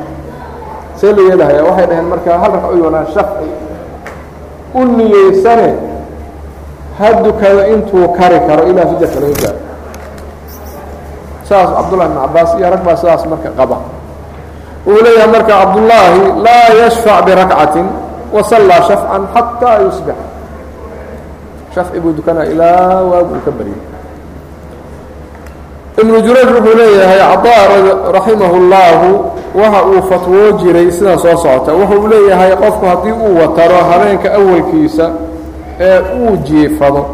[0.99, 3.49] See la yeelahaya waxay dhaheen marka hal ragco yoonaa shafci.
[4.75, 5.69] U niyeysane
[6.99, 9.61] ha dukado intuu kari karo ilaa fajarka laga gaaro
[11.49, 13.77] saas cabdullahi ibn cabaas iyo rag baa sidaas marka qaba.
[14.87, 17.87] Uu leeyahay marka cabdullaahi laa yashfac birakcatin
[18.35, 20.19] wasallaa shafcan xataa yusbix
[21.75, 23.81] shafci buu dukanaa ilaa waagu ka baryay
[26.01, 27.63] ibnu jurayj wuxuu leeyahay caطaa
[28.13, 29.09] raximahu اllahu
[29.55, 34.35] waxa uu fatwoo jiray sidan soo socota wuxa uu leeyahay qofku haddii uu wataro habeenka
[34.35, 35.11] awalkiisa
[35.81, 37.07] ee uu jiifado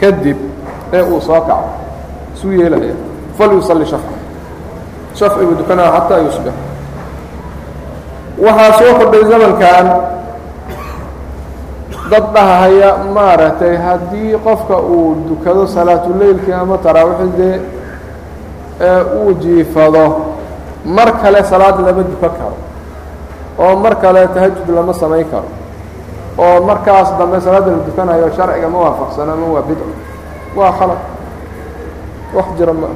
[0.00, 0.36] kadib
[0.92, 1.64] ee uu soo kaco
[2.34, 2.94] isuu yeelaya
[3.38, 4.14] falyusalli shafca
[5.14, 6.54] shafci buu dukanaa xataa yusbix
[8.44, 9.86] waxaa soo kordhay zamankan
[12.12, 17.56] dad dhahaya maaragtay haddii qofka uu dukado salaatuleylkii ama taraawiixdee
[18.88, 20.04] ee uu jiifado
[20.96, 22.56] mar kale salaad lama dukan karo
[23.64, 25.48] oo mar kale tahajud lama samayn karo
[26.38, 29.88] oo markaas dambe salaadda la dukanayo sharciga ma waafaqsana ma waa bidco
[30.56, 31.00] waa khalaq
[32.36, 32.88] wax jira ma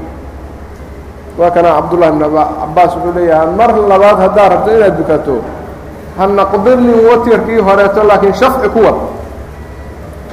[1.39, 2.23] waa kana cabdullahi ibn
[2.61, 5.35] cabaas wuxuu leeyahay mar labaad haddaad rabto inaad dukato
[6.19, 8.99] hanaqdilin watirkii horeeto laakiin shafci ku wad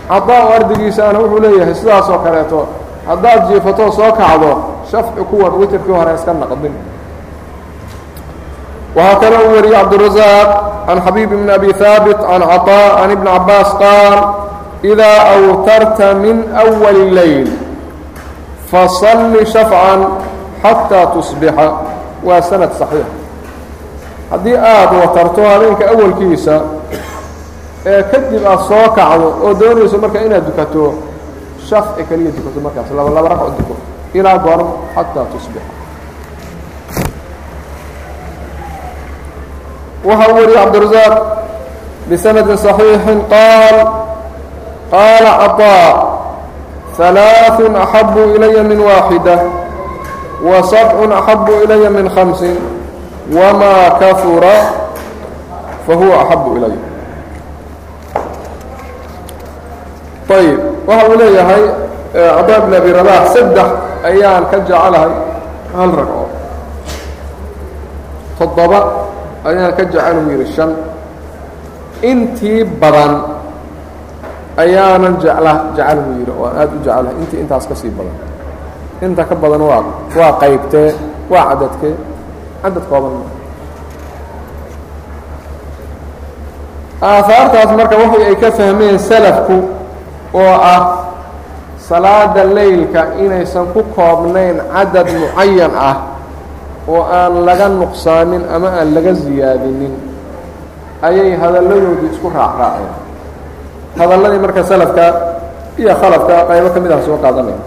[0.10, 2.60] cadaa oo ardigiisaana wuxuu leeyahay sidaas oo kaleeto
[3.08, 4.52] haddaad jiifatoo soo kacdo
[4.92, 6.76] shafci ku wad witirkii hore iska naqdin
[8.96, 10.50] waxaa kaloo u wariyey cabdurazaaq
[10.88, 14.16] can xabiib bn abi haabit can caطaa can ibni cabaas qaal
[14.92, 17.48] idaa awtarta min أwali leyl
[18.72, 20.00] fasalli shafcan
[20.64, 21.68] xataa tusbixa
[22.28, 23.08] waa sanad saxiix
[24.34, 26.56] haddii aad watarto habeenka awalkiisa
[27.86, 30.84] ee kadib aada soo kacdo oo doonayso marka inaad dukato
[31.68, 32.90] shafci keliya dukato markaas.
[32.98, 33.76] Laba laba ragco duko.
[34.18, 35.72] Ilaa goormo xataa tusbixa
[40.08, 41.16] waxaa wariyey cabdirasaaq
[42.10, 43.78] bisanadi صaxiixi qaal
[44.92, 45.88] qaala caطaa
[46.98, 49.36] ثalaaثu axabu ilaya min waaxida
[50.48, 52.58] wa sabcu axabu ilaya min hamsin
[53.33, 54.45] وما كفر
[55.89, 56.77] فهو أحب إلي
[60.29, 61.63] طيب waxa uu leeyahay
[62.15, 63.69] cطاء بن أبي رباح سدx
[64.09, 65.11] ayaan ka jeclahay
[65.77, 66.25] hal ragco
[68.41, 68.81] toddoba
[69.45, 70.71] ayaan ka jecel u yihi شhan
[72.01, 73.13] intii badan
[74.57, 78.17] ayaanan jecla jecel buu yidhi oo aan aada u jeclahay intii intaas ka sii badan
[79.05, 79.83] inta ka badan waa
[80.17, 80.91] waa qaybtee
[81.33, 81.95] waa cadadkee
[82.64, 83.14] cadad kooban
[87.04, 89.58] aahaartaas marka waxay ay ka fahmeen salafku
[90.34, 90.82] oo ah
[91.88, 95.96] salaada leylka inaysan ku koobnayn cadad mucayan ah
[96.88, 99.94] oo aan laga nuqsaamin ama aan laga ziyaadinin
[101.04, 102.92] ayay hadalladoodii isku raacraaceen.
[104.00, 105.06] Hadalladii marka salafka
[105.78, 107.60] iyo khalafka qaybo ka mid ah soo qaadanaya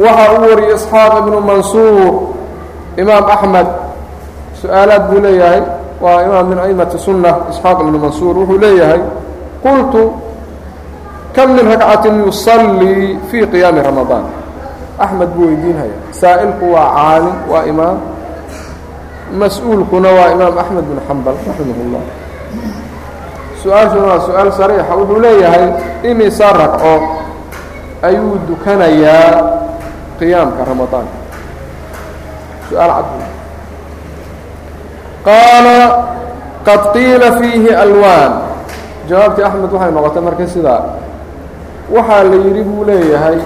[0.00, 2.12] waxa uu wariyey isxaaq ibnu mansuur
[2.96, 3.68] imaam axmed
[4.60, 5.62] su'aalaad buu leeyahay
[6.00, 9.00] waa imaam min aimati sunna isxaaq ibnu mansuur wuxuu leeyahay
[9.62, 10.12] qultu
[11.36, 14.24] kam min ragcatin yusallii fii qiyaami ramadaan
[14.98, 17.98] axmed buu weydiinhaya saa'ilku waa caalim waa imaam
[19.38, 22.02] mas'uulkuna waa imaam axmed bin xambal raximah اllah
[23.62, 25.64] su'aashuna waa su'aal sariixa wuxuu leeyahay
[26.10, 26.94] imisa ragco
[28.02, 29.30] ayuu dukanayaa
[30.18, 31.19] qiyaamka ramadaanka
[32.70, 33.06] su'aal cad
[35.26, 35.78] qaala
[36.64, 38.32] qad qiila fiihi alwaan
[39.08, 40.82] jawaabtii axmed waxay noqotay marka sidaa
[41.94, 43.38] waxaa la yidhi buu leeyahay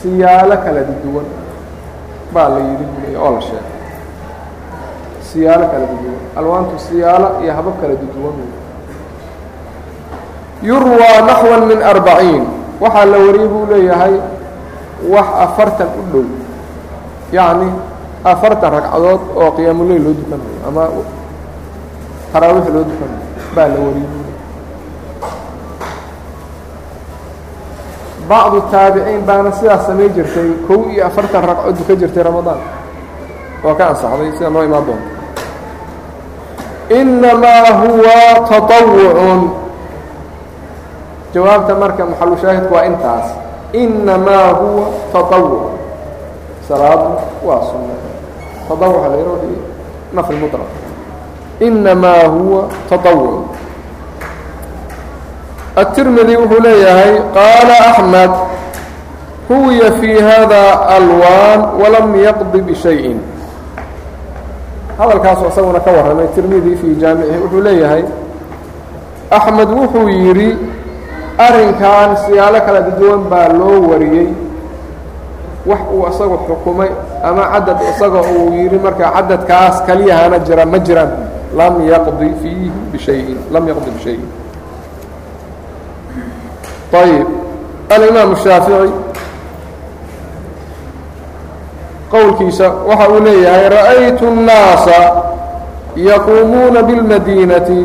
[0.00, 1.26] siyaalo kala duwan
[2.34, 3.72] baa la yidhi buu leeyahay oo la sheegay
[5.30, 8.36] siyaalo kala duwan alwaantu siyaalo iyo habab kala duwan
[10.62, 12.44] yurwaa naxwa min arbaciin
[12.80, 14.14] waxaa la wariyey buu leeyahay
[15.12, 16.24] wax afartan u dhow
[17.32, 17.68] yacni
[18.24, 20.82] afartan ragcadood oo qiyaamuleyl loo dukanayo ama
[22.32, 24.22] taraawiix loo dukanayo baa la wariyey.
[28.28, 32.60] Bacdu taabiciin baana sidaas samay jirtay kow iyo afartan ragco duka jirtay ramadaan.
[33.64, 35.12] Oo ka ansaxday sida noo imaan doonta
[36.98, 38.16] inamaa huwa
[38.48, 39.40] taطawucun
[41.34, 43.26] jawaabta marka maxalu shaahidku waa intaas.
[43.72, 45.72] Inamaa huwa taطawuc
[46.68, 47.08] salaadu
[47.44, 47.94] waa sunna
[48.67, 49.35] taطawuca la yaro
[50.13, 50.71] nafl muطlaq
[51.59, 53.45] inamaa huwa taطawuc
[55.77, 58.31] التirmidي wuxuu leeyahay qaala أحmed
[59.49, 63.15] huwiya fي hada alwaan walam yaqضi bشhayءi
[64.99, 68.03] hadalkaasu isaguna ka warramay tirmidi fii jaamicihi wuxuu leeyahay
[69.31, 70.57] axmed wuxuu yidhi
[71.37, 74.27] arrinkan siyaalo kala duwan baa loo wariyey
[75.65, 76.89] wax uu isagu xukumay
[77.23, 81.11] ama cadad isaga uu yidhi marka cadadkaas kaliyahana jira ma jiraan
[81.57, 84.25] lam yaqdi fiihi bishayin lam yaqdi bishayin
[87.01, 87.27] ayib
[87.95, 88.91] alimaam الshaafiعي
[92.11, 94.99] qowlkiisa waxa uu leeyahay ra'aytu الnaasa
[95.95, 97.81] yaquumuuna bاlmadinati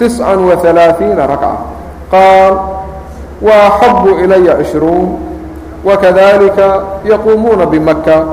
[0.00, 1.52] تisعa وaثaلaaثiina rakcة
[2.12, 2.54] qaal
[3.44, 5.08] وaxabu إilaya عشhruun
[5.85, 8.23] وkذلika yqumuuna bmaka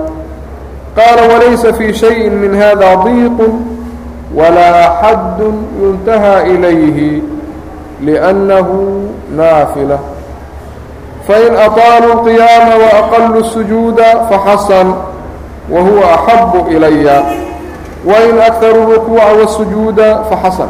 [0.96, 3.38] qaala walaysa fii شhayءi min hada ضiq
[4.34, 5.40] walaa xad
[5.82, 7.22] yuntaha إlayhi
[8.02, 9.98] لأnnahu naafilة
[11.28, 14.94] fain aطaaluu الqiyaama وaqaluu الsujuuda faxasan
[15.70, 17.22] wahuwa أxabu إilaya
[18.04, 20.68] wain أkaru الرuكوuca والsujuuda faxasan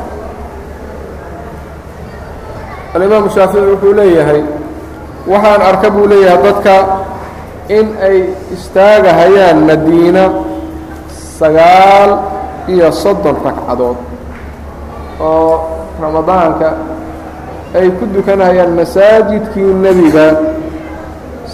[2.95, 4.43] alimaamu shaafiعي wuxuu leeyahay
[5.28, 6.76] waxaan arka buu leeyahay dadka
[7.78, 8.18] in ay
[8.56, 10.24] istaagahayaan madiina
[11.40, 12.12] sagaal
[12.72, 13.98] iyo soddon ragcadood
[15.20, 15.54] oo
[16.02, 16.70] ramadaanka
[17.76, 20.28] ay ku dukanayaan masaajidkii nebiga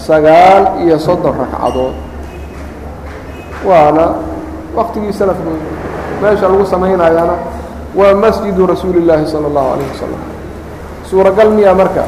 [0.05, 1.95] sagaal iyo soddon ragcadood
[3.65, 4.05] waana
[4.77, 5.49] waktigii salafku
[6.21, 7.35] meesha lagu samaynayana
[7.95, 10.21] waa masjidu rasuuli اllaahi salى اllahu alayه wasalam
[11.09, 12.03] suuragal miyaa marka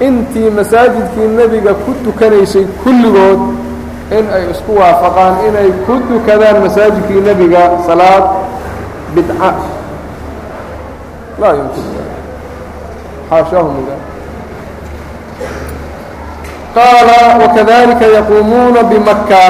[0.00, 3.40] Intii masaajidkii nebiga ku tukanaysay kulligood
[4.16, 8.24] in ay isku waafaqaan inay ku tukadaan masaajidkii nebiga salaad
[9.14, 9.50] bidca.
[11.40, 11.84] Laa yumkin.
[13.30, 14.08] Xaashaahu min dalik
[16.74, 19.42] qaala wakadalika yaquumuuna bimaka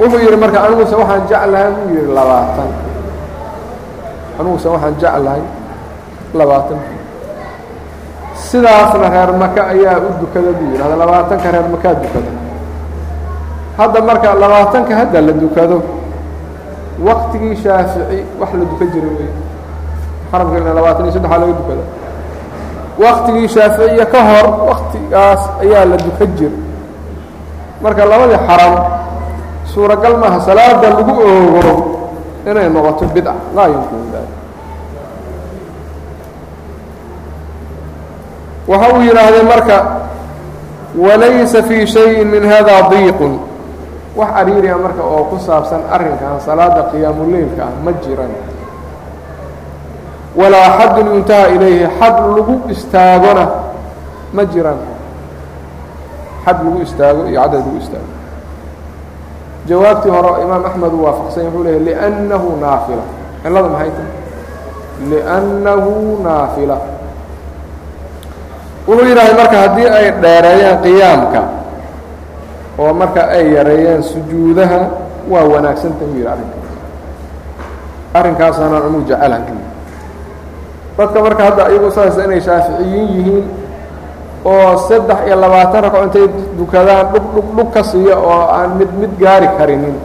[0.00, 2.70] wuxuu yidhi marka aniguse waxaan jeclahay buu yidhi labaatan.
[4.40, 5.42] Anigusa waxaan jeclahay
[6.34, 7.01] labaatanka
[8.52, 12.30] sidaasna reer maka ayaa u dukada buu yidhahda labaatanka reer makaa dukada.
[13.78, 15.78] Hadda marka labaatanka hadda la dukado
[17.06, 19.30] waktigii shaafici wax la dukan jiray wey
[20.30, 21.84] xaramka labaatan iyo saddexaa laga dukada.
[23.04, 26.60] Waktigii shaaficiya ka hor waktigaas ayaa la dukan jiray.
[27.82, 28.74] Marka labadii xaram
[29.72, 31.72] suuragal maaha salaada lagu oogo
[32.46, 34.41] inay noqoto bidca laa yumkinu dalik
[38.68, 39.76] waxa uu yidhaahdee marka
[40.98, 43.38] walaysa fii shayin min hada diiqun.
[44.16, 48.32] Wax ariiriya marka oo ku saabsan arrinkan salaada qiyaamuleylka ah ma jiran.
[50.36, 53.44] Walaa xadun yuntaha ilayhi xad lagu istaagona
[54.32, 54.78] ma jiran.
[56.44, 58.10] Xad lagu istaago iyo cadad lagu istaago.
[59.68, 63.04] Jawaabtii hore imaam axmed uu waafaqsanya wuxuu leeyahy liannahu naafila.
[63.42, 64.10] Cillada maxay tahay?
[65.10, 65.92] Liannahu
[66.24, 66.76] naafila
[68.87, 71.41] wuxuu yidhahday marka haddii ay dheereeyaan qiyaamka
[72.79, 74.79] oo marka ay yareeyaan sujuudaha
[75.31, 76.65] waa wanaagsantahi u yidhi arrinkaas
[78.13, 79.43] arrinkaasana anuu jecelahay
[80.97, 83.45] dadka marka hadda iyagu saas inay shaaficiyiin yihiin
[84.45, 86.25] oo saddex iyo labaatan ragco intay
[86.57, 89.97] dukadaan dhug dhug dhug ka siiya oo aan mid mid gaari karinin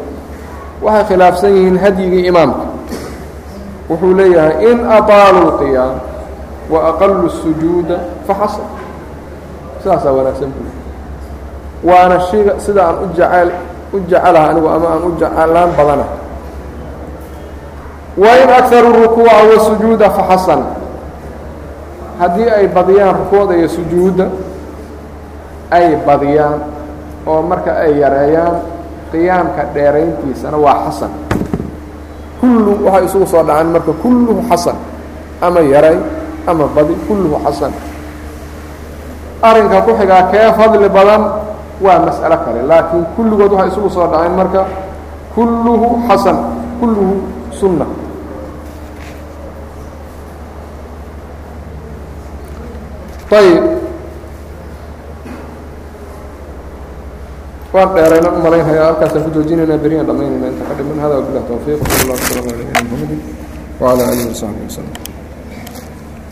[0.85, 2.65] waxay khilaafsan yihiin hadyigii imaamka
[3.91, 5.95] wuxuu leeyahay in aطaaluu اlqiyaam
[6.73, 7.97] wa aqalu الsujuuda
[8.28, 8.68] faxasan
[9.84, 10.70] sidaasaa wanaagsan buu
[11.90, 13.50] waana shiga sida aan u jecel
[13.94, 16.06] u jecelaha anigu ama aan u jecelaan badana
[18.18, 20.62] wain akaru rukuuca wasujuuda faxasan
[22.20, 24.26] haddii ay badiyaan rukuucda iyo sujuudda
[25.72, 26.60] ay badiyaan
[27.30, 28.56] oo marka ay yareeyaan
[29.12, 31.12] qiyaamka dheerayntiisana waa xasan
[32.42, 34.76] kullu waxay isugu soo dhacaan marka kulluhu xasan
[35.42, 35.98] ama yaray
[36.50, 37.72] ama badi kulluhu xasan
[39.42, 41.22] arinka ku xigaa kee fadli badan
[41.82, 42.62] waa mas'alo kale.
[42.66, 44.66] Laakiin kulligood waxay isugu soo dhaceen marka
[45.36, 46.38] kulluhu xasan
[46.80, 47.16] kulluhu
[47.52, 47.86] sunna.
[53.38, 53.66] Ayib
[57.74, 61.78] waan dheerayna u malaynaya halkaasaan ku joojinayna beriyan dhamaynayna inta ka dhiman hada wabilah towfiiq
[61.86, 63.18] sal allah waslaamu alay nabiyina mxamadi
[63.82, 64.88] wala alihi wasaxbi waslm